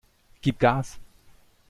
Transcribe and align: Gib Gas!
Gib 0.41 0.57
Gas! 0.57 0.99